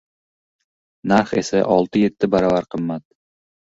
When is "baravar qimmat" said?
2.33-3.05